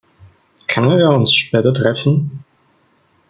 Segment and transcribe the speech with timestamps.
[0.67, 2.43] Können wir uns später treffen?